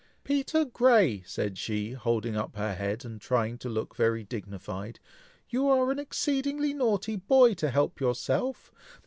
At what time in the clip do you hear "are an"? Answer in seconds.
5.69-5.99